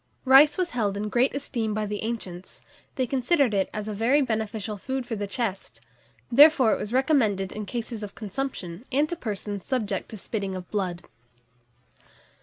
[0.25, 2.63] RICE was held in great esteem by the ancients:
[2.95, 5.79] they considered it as a very beneficial food for the chest;
[6.31, 10.67] therefore it was recommended in cases of consumption, and to persons subject to spitting of
[10.71, 11.03] blood.